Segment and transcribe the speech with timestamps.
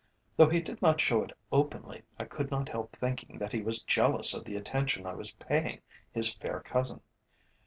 [0.35, 3.83] Though he did not show it openly, I could not help thinking that he was
[3.83, 5.81] jealous of the attention I was paying
[6.11, 7.01] his fair cousin.